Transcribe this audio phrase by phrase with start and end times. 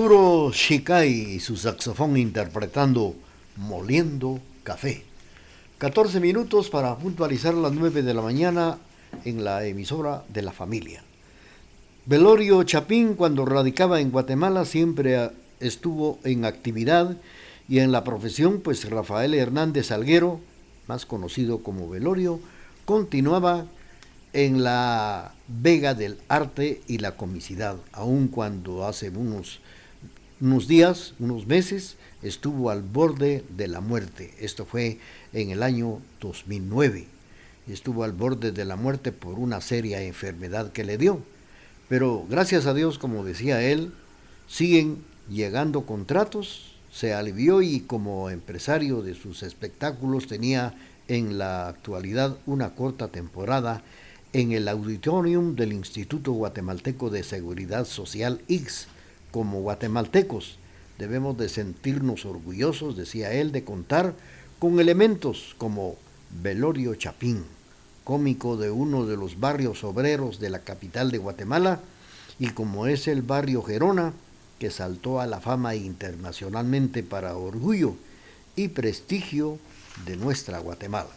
[0.00, 3.14] Arturo Shikai y su saxofón interpretando
[3.56, 5.04] Moliendo Café.
[5.76, 8.78] 14 minutos para puntualizar las 9 de la mañana
[9.26, 11.02] en la emisora de la familia.
[12.06, 17.18] Velorio Chapín, cuando radicaba en Guatemala, siempre estuvo en actividad
[17.68, 20.40] y en la profesión, pues Rafael Hernández Alguero,
[20.86, 22.40] más conocido como Velorio,
[22.86, 23.66] continuaba
[24.32, 29.60] en la vega del arte y la comicidad, aun cuando hace unos
[30.40, 34.34] unos días, unos meses, estuvo al borde de la muerte.
[34.40, 34.98] Esto fue
[35.32, 37.06] en el año 2009.
[37.68, 41.20] Estuvo al borde de la muerte por una seria enfermedad que le dio.
[41.88, 43.92] Pero gracias a Dios, como decía él,
[44.48, 44.98] siguen
[45.28, 50.74] llegando contratos, se alivió y como empresario de sus espectáculos tenía
[51.08, 53.82] en la actualidad una corta temporada
[54.32, 58.88] en el auditorium del Instituto Guatemalteco de Seguridad Social X
[59.30, 60.58] como guatemaltecos
[61.00, 64.14] debemos de sentirnos orgullosos, decía él, de contar
[64.58, 65.96] con elementos como
[66.42, 67.44] Velorio Chapín,
[68.04, 71.80] cómico de uno de los barrios obreros de la capital de Guatemala,
[72.38, 74.12] y como es el barrio Gerona,
[74.58, 77.94] que saltó a la fama internacionalmente para orgullo
[78.54, 79.58] y prestigio
[80.04, 81.08] de nuestra Guatemala.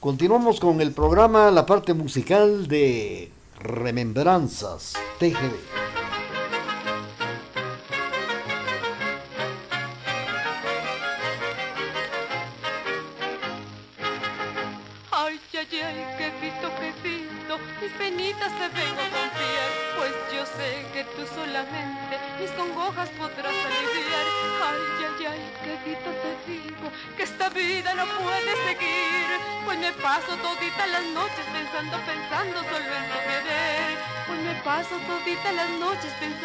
[0.00, 3.30] Continuamos con el programa, la parte musical de
[3.60, 5.97] Remembranzas TGD.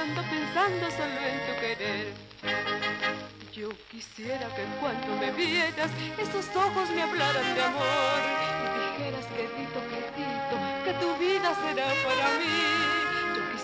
[0.07, 2.13] Noches pensando, solo en tu querer.
[3.53, 8.21] Yo quisiera que cuando me vieras esos ojos me hablaran de amor
[8.63, 13.03] y dijeras quedito, quedito, que tu vida será para mí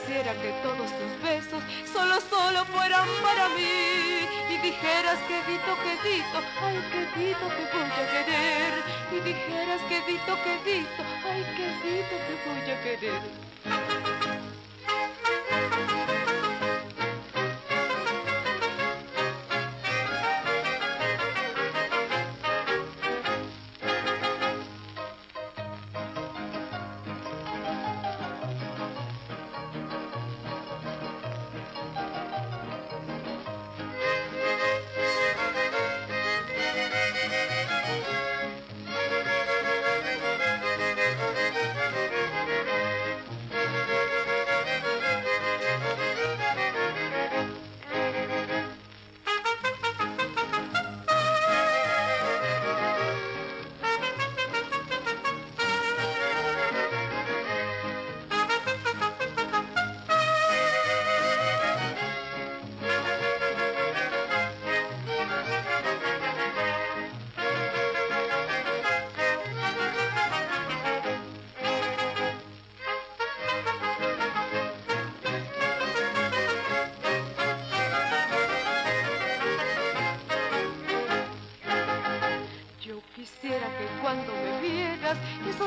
[0.09, 4.25] quisiera que todos tus besos solo, solo fueran para mí.
[4.50, 8.74] Y dijeras quedito, quedito, ay quedito te voy a querer.
[9.12, 13.78] Y dijeras quedito, quedito, ay quedito te voy a querer.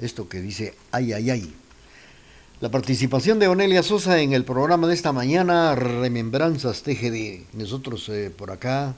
[0.00, 1.54] esto que dice ay, ay, ay.
[2.60, 7.54] La participación de Onelia Sosa en el programa de esta mañana, Remembranzas TGD.
[7.54, 8.94] Nosotros eh, por acá,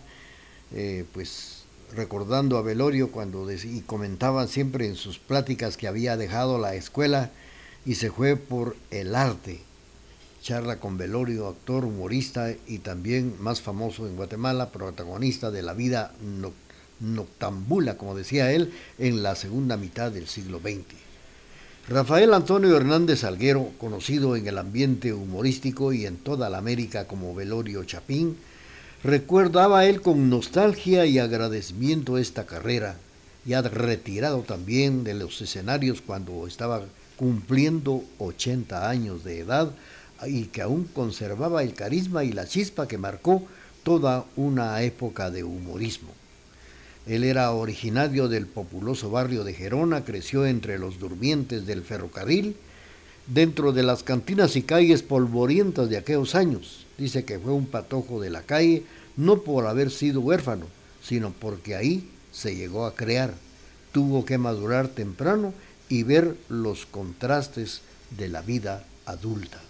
[0.72, 1.64] eh, pues
[1.94, 7.30] recordando a Velorio cuando y comentaba siempre en sus pláticas que había dejado la escuela
[7.84, 9.60] y se fue por el arte.
[10.42, 16.12] Charla con Velorio, actor, humorista y también más famoso en Guatemala, protagonista de la vida
[17.00, 21.06] noctambula, como decía él, en la segunda mitad del siglo XX.
[21.88, 27.34] Rafael Antonio Hernández Alguero, conocido en el ambiente humorístico y en toda la América como
[27.34, 28.36] Velorio Chapín,
[29.04, 32.96] recordaba él con nostalgia y agradecimiento esta carrera,
[33.46, 36.82] y ha retirado también de los escenarios cuando estaba
[37.16, 39.70] cumpliendo 80 años de edad
[40.26, 43.42] y que aún conservaba el carisma y la chispa que marcó
[43.84, 46.08] toda una época de humorismo.
[47.06, 52.56] Él era originario del populoso barrio de Gerona, creció entre los durmientes del ferrocarril,
[53.28, 56.86] dentro de las cantinas y calles polvorientas de aquellos años.
[56.98, 58.82] Dice que fue un patojo de la calle,
[59.16, 60.66] no por haber sido huérfano,
[61.02, 63.34] sino porque ahí se llegó a crear.
[63.92, 65.54] Tuvo que madurar temprano
[65.88, 69.60] y ver los contrastes de la vida adulta.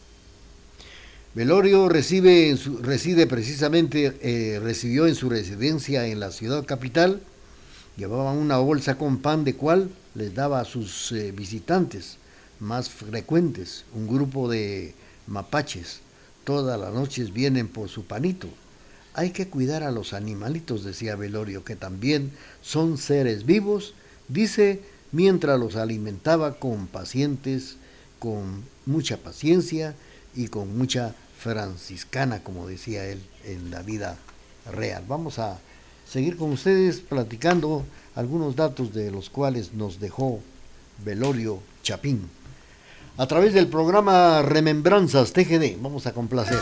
[1.37, 7.21] Velorio recibe reside precisamente, eh, recibió en su residencia en la ciudad capital,
[7.99, 12.17] llevaba una bolsa con pan de cual les daba a sus eh, visitantes
[12.59, 14.95] más frecuentes, un grupo de
[15.27, 16.01] mapaches,
[16.45, 18.49] todas las noches vienen por su panito.
[19.13, 22.31] Hay que cuidar a los animalitos, decía Velorio, que también
[22.63, 23.93] son seres vivos,
[24.29, 24.81] dice
[25.13, 27.77] mientras los alimentaba con pacientes,
[28.21, 29.95] con mucha paciencia
[30.35, 31.15] y con mucha
[31.47, 34.17] franciscana, como decía él, en la vida
[34.73, 35.05] real.
[35.07, 35.59] Vamos a
[36.05, 37.85] seguir con ustedes platicando
[38.17, 40.41] algunos datos de los cuales nos dejó
[41.05, 42.29] Velorio Chapín.
[43.17, 46.59] A través del programa Remembranzas TGD, vamos a complacer.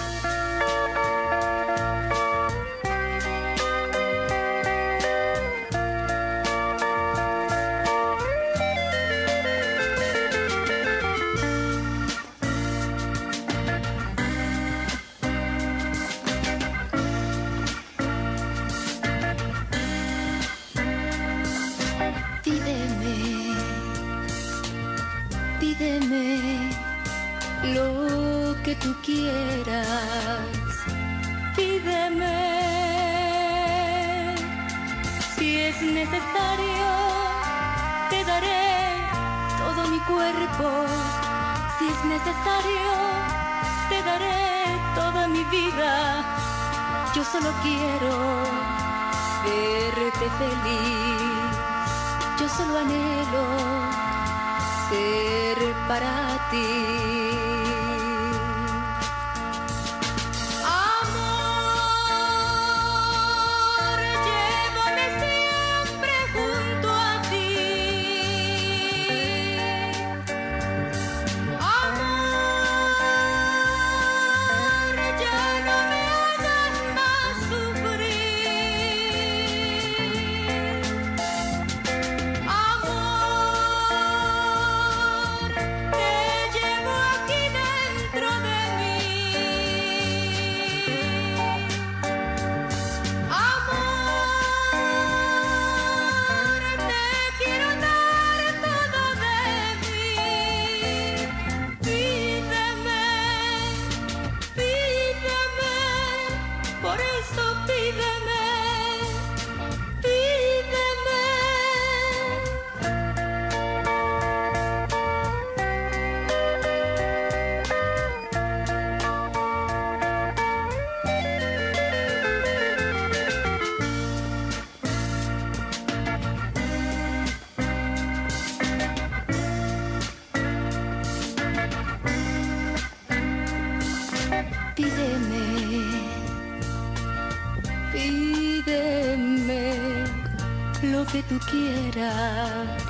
[141.94, 142.83] será.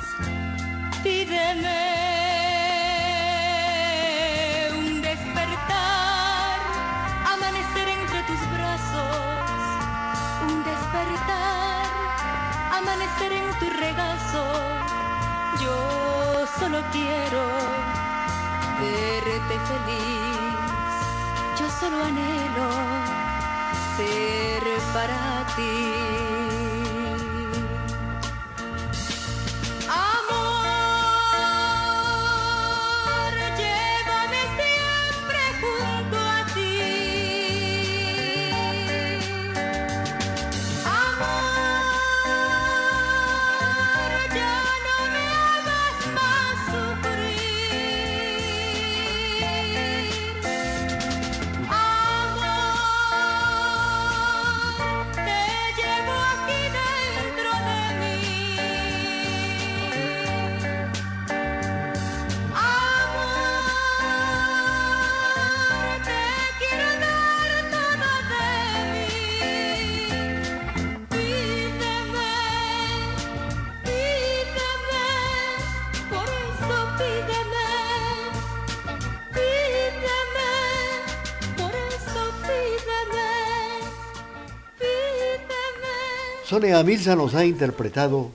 [86.55, 88.31] Sonia Milza nos ha interpretado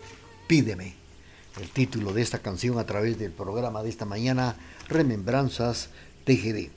[0.47, 0.93] Pídeme,
[1.59, 4.57] el título de esta canción a través del programa de esta mañana,
[4.89, 5.89] Remembranzas
[6.25, 6.69] TGD.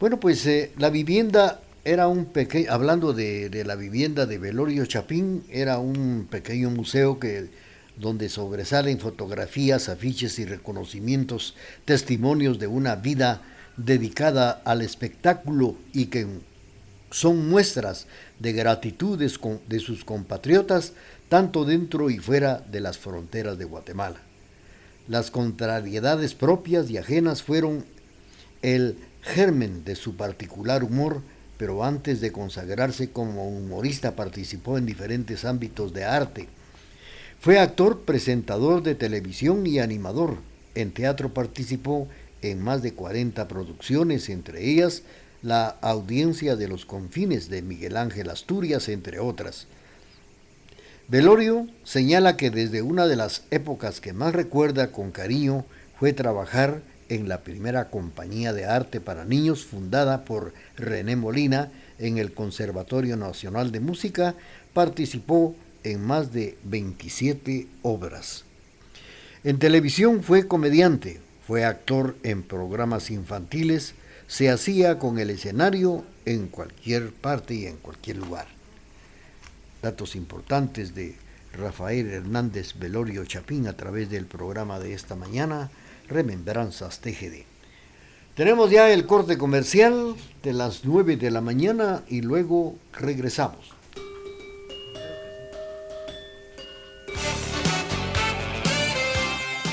[0.00, 5.44] Bueno, pues eh, la vivienda era un pequeño, hablando de, la vivienda de Velorio Chapín,
[5.48, 7.50] era un pequeño museo que
[7.96, 13.42] donde sobresalen fotografías, afiches y reconocimientos, testimonios de una vida
[13.76, 16.26] dedicada al espectáculo y que
[17.10, 18.06] son muestras
[18.38, 19.38] de gratitudes
[19.68, 20.92] de sus compatriotas,
[21.28, 24.20] tanto dentro y fuera de las fronteras de Guatemala.
[25.08, 27.84] Las contrariedades propias y ajenas fueron
[28.62, 31.22] el germen de su particular humor,
[31.56, 36.48] pero antes de consagrarse como humorista participó en diferentes ámbitos de arte.
[37.40, 40.36] Fue actor, presentador de televisión y animador.
[40.74, 42.08] En teatro participó
[42.42, 45.02] en más de 40 producciones, entre ellas
[45.42, 49.66] la audiencia de los confines de Miguel Ángel Asturias, entre otras.
[51.08, 55.64] Velorio señala que desde una de las épocas que más recuerda con cariño
[55.98, 62.18] fue trabajar en la primera compañía de arte para niños fundada por René Molina en
[62.18, 64.34] el Conservatorio Nacional de Música,
[64.74, 68.44] participó en más de 27 obras.
[69.44, 73.94] En televisión fue comediante, fue actor en programas infantiles,
[74.28, 78.46] se hacía con el escenario en cualquier parte y en cualquier lugar.
[79.82, 81.16] Datos importantes de
[81.54, 85.70] Rafael Hernández Velorio Chapín a través del programa de esta mañana,
[86.08, 87.44] Remembranzas TGD.
[88.34, 93.77] Tenemos ya el corte comercial de las 9 de la mañana y luego regresamos.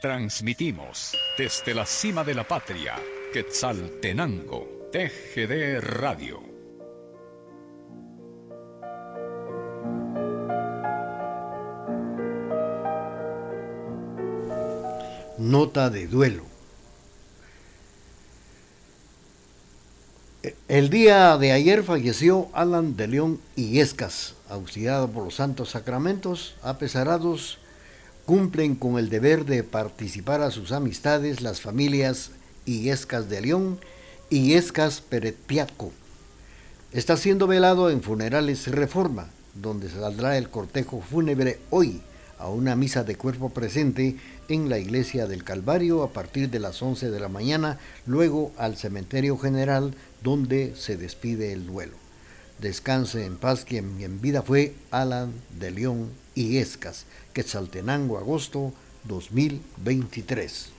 [0.00, 2.94] Transmitimos desde la cima de la patria,
[3.32, 6.40] Quetzaltenango, TGD Radio.
[15.36, 16.44] Nota de duelo.
[20.68, 27.58] El día de ayer falleció Alan de León Illescas, auxiliado por los santos sacramentos, apesarados
[28.28, 32.32] cumplen con el deber de participar a sus amistades las familias
[32.66, 33.78] Illescas de León
[34.28, 35.92] y Illescas Peretiaco.
[36.92, 42.02] Está siendo velado en Funerales Reforma, donde saldrá el cortejo fúnebre hoy
[42.38, 44.16] a una misa de cuerpo presente
[44.50, 48.76] en la iglesia del Calvario a partir de las 11 de la mañana, luego al
[48.76, 51.96] cementerio general donde se despide el duelo.
[52.58, 58.72] Descanse en paz quien en vida fue Alan de León y Escas, Quetzaltenango, agosto
[59.04, 60.77] 2023.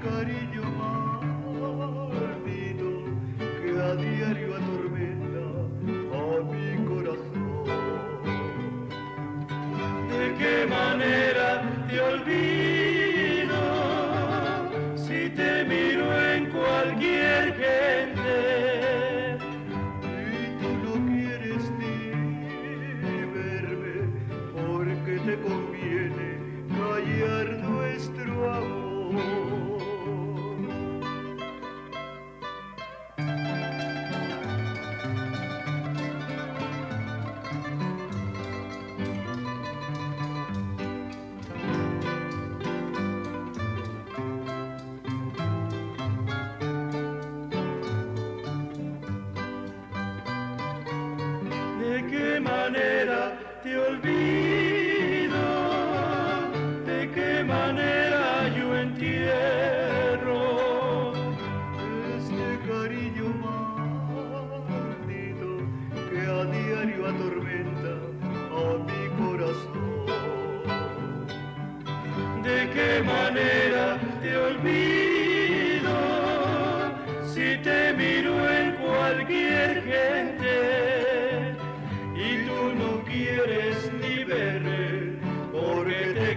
[0.00, 0.99] Cariño ardido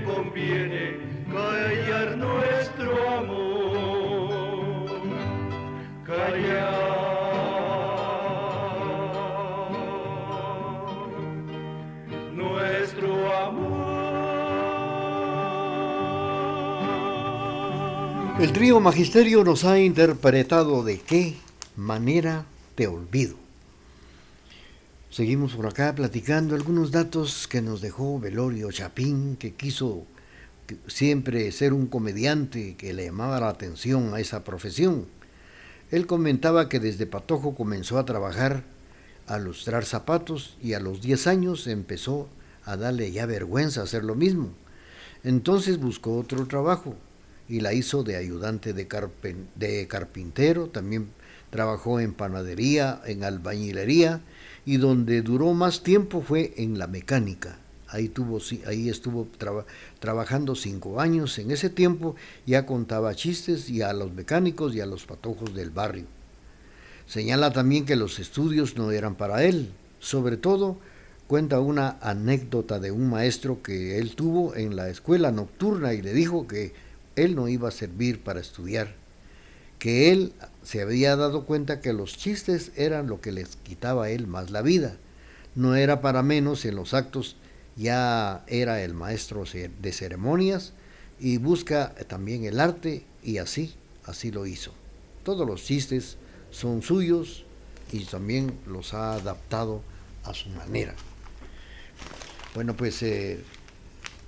[0.01, 0.97] conviene
[1.31, 4.89] callar nuestro amor.
[6.05, 7.03] Callar
[12.33, 13.83] nuestro amor.
[18.39, 21.35] El trío Magisterio nos ha interpretado de qué
[21.75, 23.42] manera te olvido.
[25.13, 30.07] Seguimos por acá platicando algunos datos que nos dejó Velorio Chapín, que quiso
[30.87, 35.05] siempre ser un comediante que le llamaba la atención a esa profesión.
[35.91, 38.63] Él comentaba que desde Patojo comenzó a trabajar
[39.27, 42.27] a lustrar zapatos y a los 10 años empezó
[42.65, 44.49] a darle ya vergüenza hacer lo mismo.
[45.23, 46.95] Entonces buscó otro trabajo
[47.47, 51.09] y la hizo de ayudante de carpintero, también
[51.51, 54.21] trabajó en panadería, en albañilería
[54.65, 57.59] y donde duró más tiempo fue en la mecánica.
[57.87, 59.65] Ahí, tuvo, ahí estuvo traba-
[59.99, 61.37] trabajando cinco años.
[61.37, 65.69] En ese tiempo ya contaba chistes y a los mecánicos y a los patojos del
[65.69, 66.05] barrio.
[67.05, 69.71] Señala también que los estudios no eran para él.
[69.99, 70.77] Sobre todo,
[71.27, 76.13] cuenta una anécdota de un maestro que él tuvo en la escuela nocturna y le
[76.13, 76.73] dijo que
[77.15, 78.95] él no iba a servir para estudiar,
[79.83, 80.31] que él
[80.63, 84.49] se había dado cuenta que los chistes eran lo que les quitaba a él más
[84.49, 84.95] la vida.
[85.55, 87.35] No era para menos en los actos,
[87.75, 90.71] ya era el maestro de ceremonias
[91.19, 94.73] y busca también el arte y así, así lo hizo.
[95.25, 96.15] Todos los chistes
[96.49, 97.43] son suyos
[97.91, 99.81] y también los ha adaptado
[100.23, 100.95] a su manera.
[102.55, 103.41] Bueno, pues eh,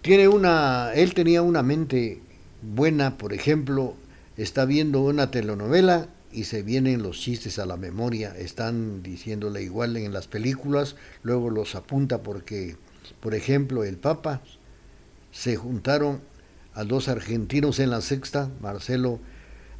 [0.01, 2.19] tiene una, él tenía una mente
[2.61, 3.95] buena, por ejemplo,
[4.37, 9.95] está viendo una telenovela y se vienen los chistes a la memoria, están diciéndole igual
[9.97, 12.75] en las películas, luego los apunta porque,
[13.21, 14.41] por ejemplo, el Papa
[15.31, 16.21] se juntaron
[16.73, 19.19] a dos argentinos en la sexta, Marcelo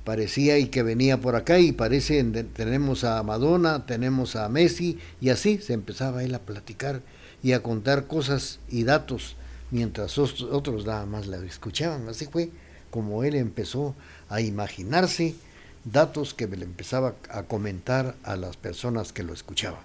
[0.05, 4.97] parecía y que venía por acá y parece en- tenemos a Madonna, tenemos a Messi
[5.19, 7.01] y así se empezaba él a platicar
[7.43, 9.35] y a contar cosas y datos
[9.71, 12.07] mientras os- otros nada más la escuchaban.
[12.07, 12.49] Así fue
[12.91, 13.95] como él empezó
[14.29, 15.35] a imaginarse
[15.83, 19.81] datos que le empezaba a comentar a las personas que lo escuchaban.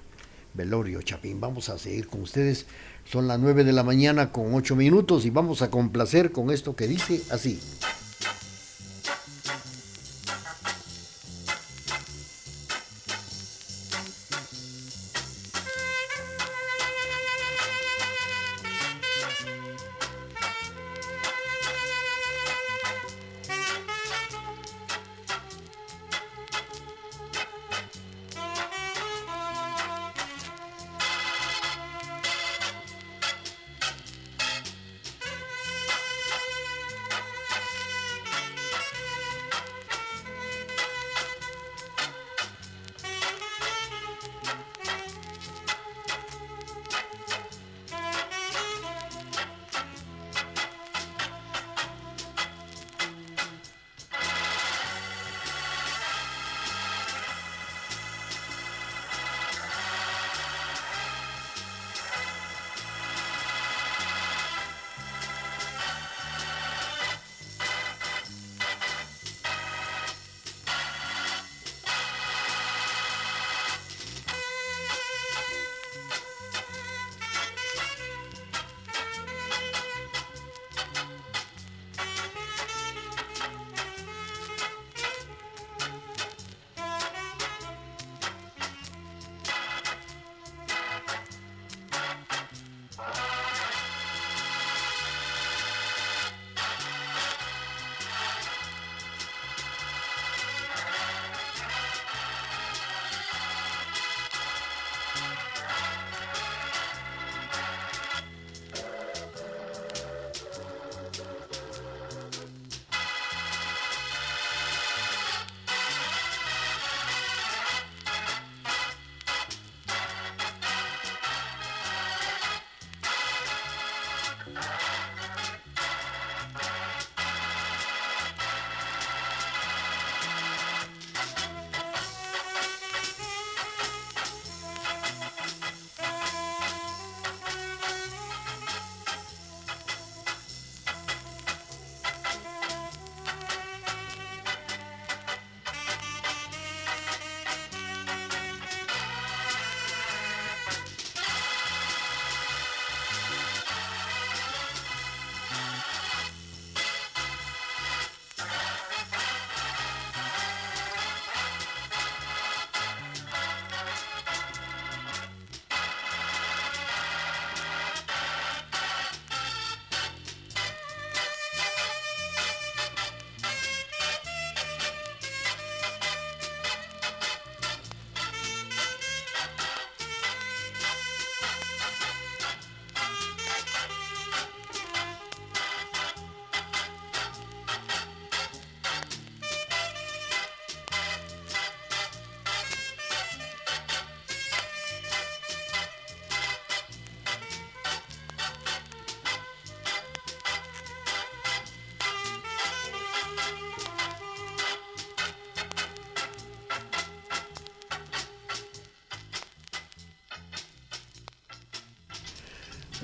[0.55, 2.67] Velorio Chapín, vamos a seguir con ustedes.
[3.05, 6.75] Son las 9 de la mañana con 8 minutos y vamos a complacer con esto
[6.75, 7.61] que dice así.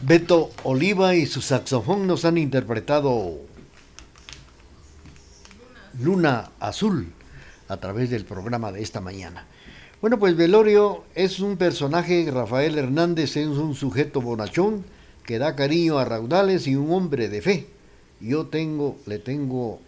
[0.06, 3.40] Beto Oliva y su saxofón nos han interpretado
[6.00, 7.08] Luna Azul
[7.66, 9.48] a través del programa de esta mañana.
[10.00, 14.84] Bueno, pues Velorio es un personaje, Rafael Hernández es un sujeto bonachón
[15.24, 17.66] que da cariño a raudales y un hombre de fe.
[18.20, 19.80] Yo tengo, le tengo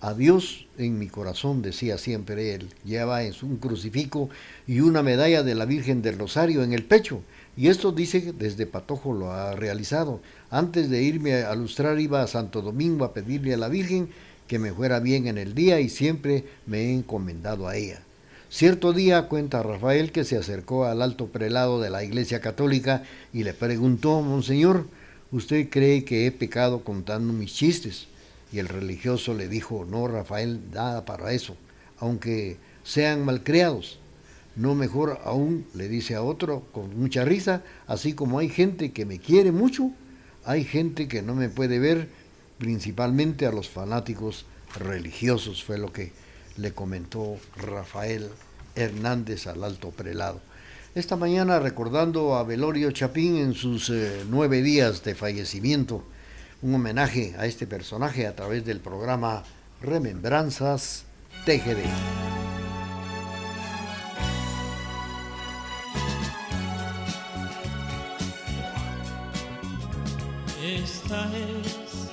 [0.00, 2.70] a Dios en mi corazón, decía siempre él.
[2.86, 4.30] Lleva un crucifijo
[4.66, 7.20] y una medalla de la Virgen del Rosario en el pecho.
[7.56, 10.20] Y esto dice desde Patojo lo ha realizado.
[10.50, 14.10] Antes de irme a lustrar iba a Santo Domingo a pedirle a la Virgen
[14.46, 18.00] que me fuera bien en el día y siempre me he encomendado a ella.
[18.48, 23.42] Cierto día cuenta Rafael que se acercó al alto prelado de la Iglesia Católica y
[23.42, 24.86] le preguntó, Monseñor,
[25.32, 28.06] ¿usted cree que he pecado contando mis chistes?
[28.52, 31.56] Y el religioso le dijo, no, Rafael, nada para eso,
[31.98, 33.98] aunque sean malcriados.
[34.56, 39.04] No mejor aún, le dice a otro con mucha risa, así como hay gente que
[39.04, 39.90] me quiere mucho,
[40.44, 42.08] hay gente que no me puede ver,
[42.58, 44.46] principalmente a los fanáticos
[44.78, 46.12] religiosos, fue lo que
[46.56, 48.30] le comentó Rafael
[48.74, 50.40] Hernández al alto prelado.
[50.94, 56.02] Esta mañana recordando a Velorio Chapín en sus eh, nueve días de fallecimiento,
[56.62, 59.44] un homenaje a este personaje a través del programa
[59.82, 61.04] Remembranzas
[61.44, 62.35] TGD.
[71.06, 72.10] Esta es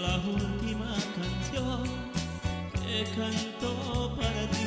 [0.00, 1.84] la última canción
[2.82, 4.66] que canto para ti.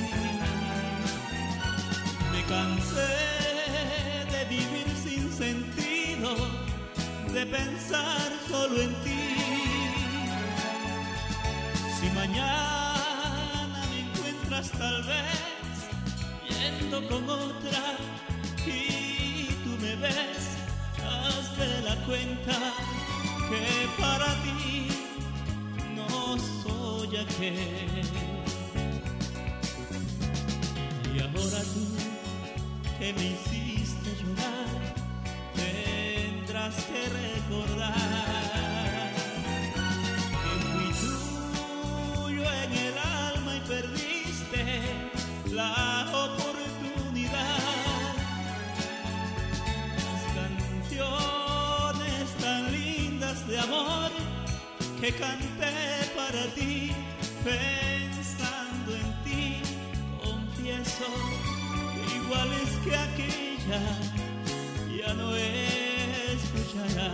[2.31, 3.11] Me cansé
[4.31, 6.33] de vivir sin sentido,
[7.33, 9.27] de pensar solo en ti.
[11.99, 15.75] Si mañana me encuentras tal vez
[16.47, 17.97] yendo con otra
[18.65, 20.55] y tú me ves,
[21.03, 23.04] haz de la cuenta
[23.49, 24.87] que para ti
[25.95, 28.05] no soy aquel.
[31.13, 31.85] Y ahora tú
[32.99, 34.95] que me hiciste llorar,
[35.55, 38.34] tendrás que recordar
[55.05, 55.71] que canté
[56.15, 56.91] para ti,
[57.43, 59.61] pensando en ti,
[60.23, 61.05] confieso,
[62.17, 63.81] iguales que aquella,
[64.97, 65.35] ya no
[66.35, 67.13] escucharás.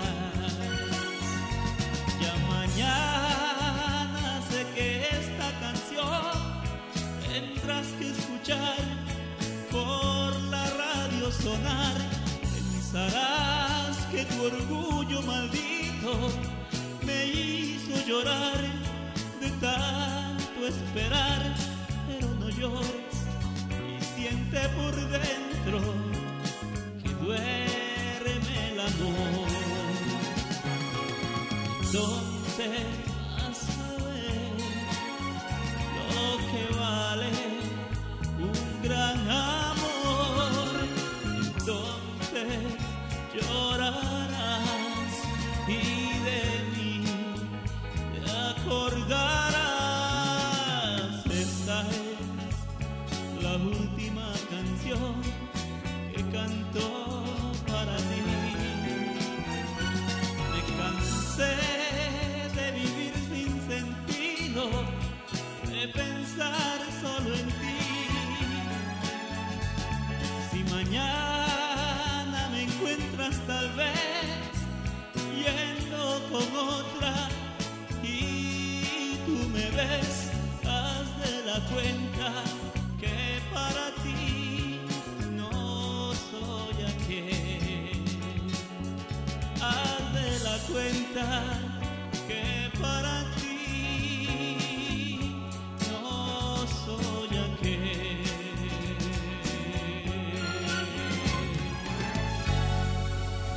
[2.22, 4.88] Ya mañana sé que
[5.20, 6.34] esta canción
[7.28, 8.80] tendrás que escuchar
[9.70, 11.98] por la radio sonar.
[12.54, 14.81] Pensarás que tu orgullo
[18.12, 18.62] llorar
[19.40, 21.42] de tanto esperar,
[22.08, 23.16] pero no llores
[23.88, 25.80] y siente por dentro
[27.02, 29.48] que duerme el amor.
[31.94, 33.01] ¿Dónde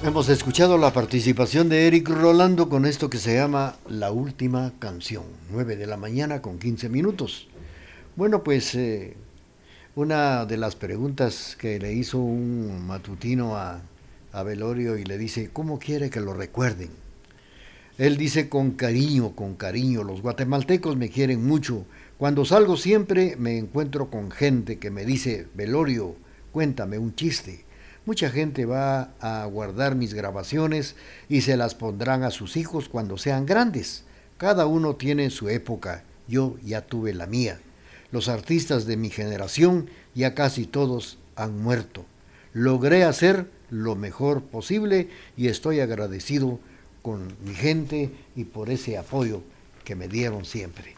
[0.04, 5.24] Hemos escuchado la participación de Eric Rolando con esto que se llama La Última Canción,
[5.50, 7.48] 9 de la mañana con 15 minutos.
[8.14, 9.16] Bueno, pues eh,
[9.94, 13.80] una de las preguntas que le hizo un matutino a,
[14.34, 16.90] a y le dice, ¿cómo quiere que lo recuerden?
[17.96, 21.86] Él dice con cariño, con cariño, los guatemaltecos me quieren mucho.
[22.18, 26.14] Cuando salgo siempre me encuentro con gente que me dice, Velorio,
[26.52, 27.64] cuéntame un chiste.
[28.06, 30.94] Mucha gente va a guardar mis grabaciones
[31.28, 34.04] y se las pondrán a sus hijos cuando sean grandes.
[34.36, 37.60] Cada uno tiene su época, yo ya tuve la mía.
[38.10, 42.04] Los artistas de mi generación ya casi todos han muerto.
[42.52, 46.60] Logré hacer lo mejor posible y estoy agradecido
[47.00, 49.42] con mi gente y por ese apoyo
[49.82, 50.94] que me dieron siempre.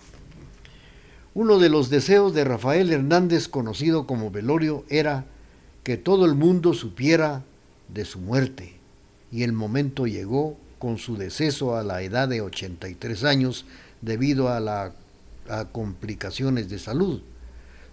[1.35, 5.27] Uno de los deseos de Rafael Hernández, conocido como Velorio, era
[5.87, 7.45] que todo el mundo supiera
[7.87, 8.75] de su muerte,
[9.31, 13.67] y el momento llegó con su deceso a la edad de 83 años
[14.03, 14.95] debido a, las
[15.71, 17.23] complicaciones de salud.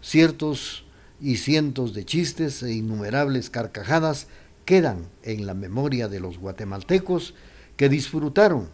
[0.01, 0.86] Ciertos
[1.21, 4.25] y cientos de chistes e innumerables carcajadas
[4.65, 7.36] quedan en la memoria de los guatemaltecos
[7.77, 8.69] que disfrutaron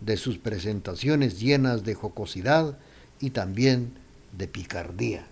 [0.00, 2.76] de sus presentaciones llenas de jocosidad
[3.20, 3.92] y también
[4.36, 5.28] de picardía.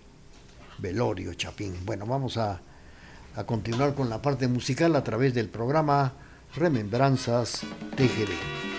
[0.77, 1.73] Velorio Chapín.
[1.85, 2.61] Bueno, vamos a,
[3.35, 6.13] a continuar con la parte musical a través del programa
[6.55, 7.61] Remembranzas
[7.95, 8.72] TGD.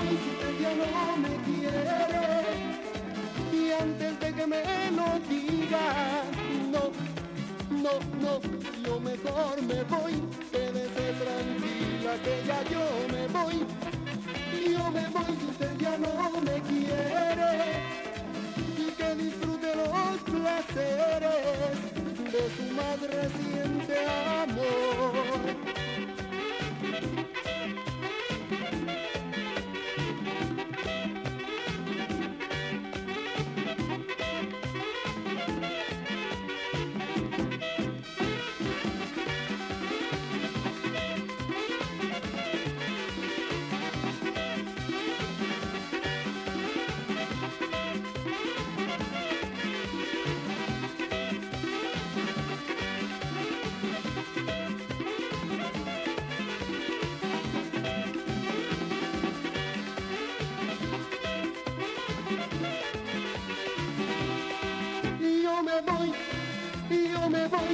[0.00, 1.17] 愛してよ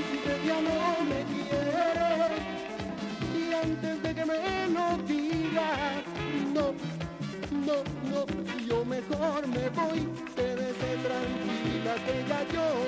[0.09, 2.43] si te ya no me quieres.
[3.37, 6.05] Y antes de que me lo digas,
[6.55, 6.75] no,
[7.67, 7.77] no,
[8.11, 8.21] no,
[8.67, 10.09] yo mejor me voy.
[10.35, 10.55] Te
[11.05, 12.84] tranquila que ya yo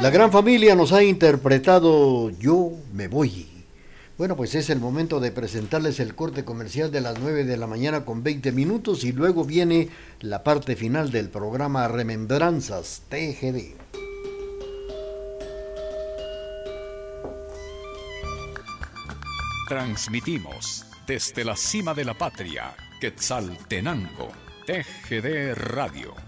[0.00, 3.48] La gran familia nos ha interpretado Yo me voy.
[4.16, 7.66] Bueno, pues es el momento de presentarles el corte comercial de las 9 de la
[7.66, 9.88] mañana con 20 minutos y luego viene
[10.20, 13.74] la parte final del programa Remembranzas TGD.
[19.68, 24.28] Transmitimos desde la cima de la patria, Quetzaltenango,
[24.64, 26.27] TGD Radio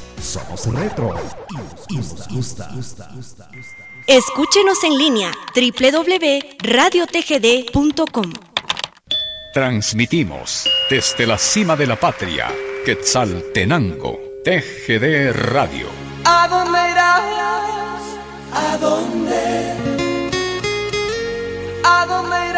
[0.21, 1.15] somos retro
[1.89, 2.69] y nos gusta.
[4.05, 8.33] Escúchenos en línea www.radiotgd.com.
[9.53, 12.47] Transmitimos desde la cima de la patria,
[12.85, 15.87] Quetzaltenango, TGD Radio.
[16.23, 17.23] ¿A dónde irás?
[18.53, 19.73] ¿A dónde?
[21.83, 22.49] ¿A dónde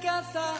[0.00, 0.51] casa.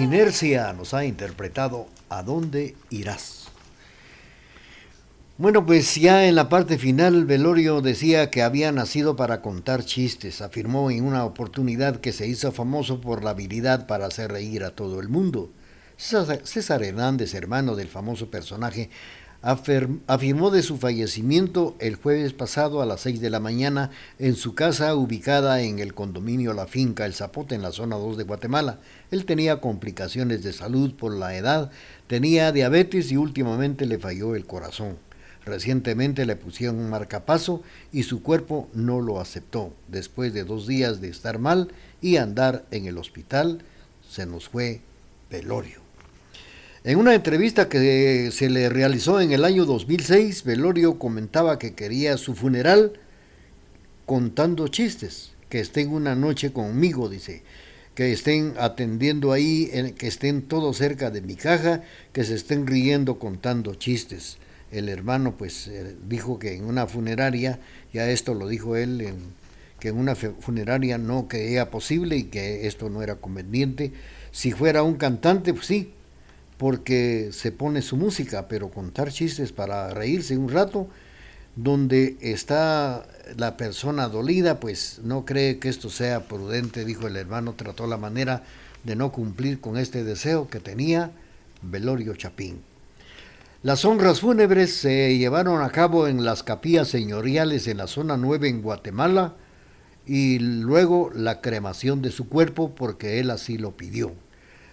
[0.00, 3.48] Inercia nos ha interpretado ¿A dónde irás?
[5.36, 10.40] Bueno, pues ya en la parte final, Velorio decía que había nacido para contar chistes.
[10.40, 14.70] Afirmó en una oportunidad que se hizo famoso por la habilidad para hacer reír a
[14.70, 15.50] todo el mundo.
[15.98, 18.88] César Hernández, hermano del famoso personaje,
[19.42, 24.54] afirmó de su fallecimiento el jueves pasado a las 6 de la mañana en su
[24.54, 28.80] casa ubicada en el condominio La Finca El Zapote en la zona 2 de Guatemala.
[29.10, 31.70] Él tenía complicaciones de salud por la edad,
[32.06, 34.98] tenía diabetes y últimamente le falló el corazón.
[35.44, 37.62] Recientemente le pusieron un marcapaso
[37.92, 39.72] y su cuerpo no lo aceptó.
[39.88, 41.72] Después de dos días de estar mal
[42.02, 43.62] y andar en el hospital,
[44.08, 44.82] se nos fue
[45.30, 45.89] Velorio.
[46.82, 52.16] En una entrevista que se le realizó en el año 2006, Velorio comentaba que quería
[52.16, 52.94] su funeral
[54.06, 57.42] contando chistes, que estén una noche conmigo, dice,
[57.94, 61.82] que estén atendiendo ahí, que estén todos cerca de mi caja,
[62.14, 64.38] que se estén riendo contando chistes.
[64.72, 67.58] El hermano pues eh, dijo que en una funeraria,
[67.92, 69.06] ya esto lo dijo él,
[69.80, 73.92] que en una funeraria no creía posible y que esto no era conveniente.
[74.32, 75.92] Si fuera un cantante, pues sí,
[76.60, 80.88] porque se pone su música, pero contar chistes para reírse un rato,
[81.56, 83.06] donde está
[83.38, 87.96] la persona dolida, pues no cree que esto sea prudente, dijo el hermano, trató la
[87.96, 88.42] manera
[88.84, 91.12] de no cumplir con este deseo que tenía
[91.62, 92.60] Velorio Chapín.
[93.62, 98.50] Las honras fúnebres se llevaron a cabo en las capillas señoriales en la zona 9
[98.50, 99.34] en Guatemala
[100.06, 104.12] y luego la cremación de su cuerpo porque él así lo pidió.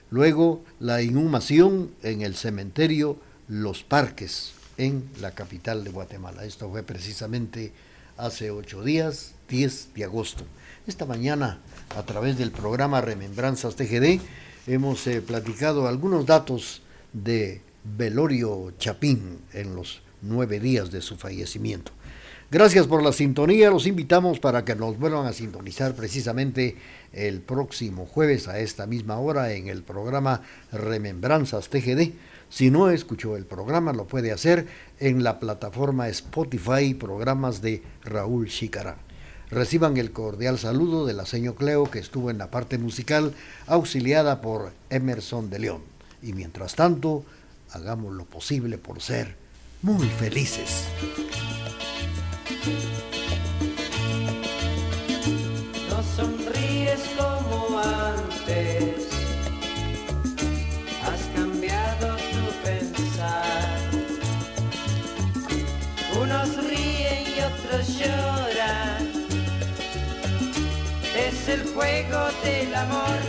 [0.09, 6.45] Luego la inhumación en el cementerio Los Parques, en la capital de Guatemala.
[6.45, 7.73] Esto fue precisamente
[8.15, 10.45] hace ocho días, 10 de agosto.
[10.87, 11.59] Esta mañana,
[11.95, 14.21] a través del programa Remembranzas TGD,
[14.67, 16.81] hemos eh, platicado algunos datos
[17.11, 21.91] de Velorio Chapín en los nueve días de su fallecimiento.
[22.49, 23.69] Gracias por la sintonía.
[23.69, 26.77] Los invitamos para que nos vuelvan a sintonizar precisamente
[27.11, 32.13] el próximo jueves a esta misma hora en el programa Remembranzas TGD.
[32.49, 34.65] Si no escuchó el programa, lo puede hacer
[35.01, 38.95] en la plataforma Spotify Programas de Raúl Chicará.
[39.51, 43.33] Reciban el cordial saludo de la señor Cleo que estuvo en la parte musical
[43.65, 45.81] auxiliada por Emerson de León.
[46.21, 47.25] Y mientras tanto,
[47.71, 49.35] hagamos lo posible por ser
[49.81, 50.85] muy felices.
[72.47, 73.26] Del amor.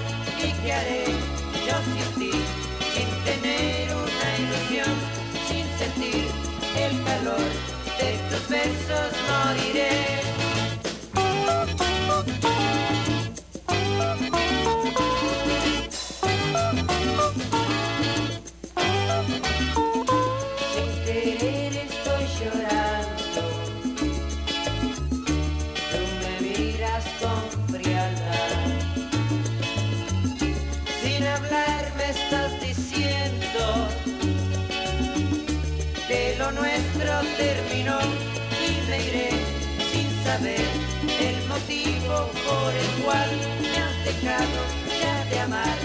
[42.09, 43.31] Por el cual
[43.61, 44.61] me has dejado
[45.01, 45.79] ya de amar,